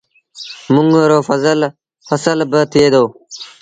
منڱ 0.73 0.93
رو 1.11 1.19
ڦسل 2.07 2.39
با 2.51 2.61
ٿئي 2.71 2.87
دو 2.93 3.03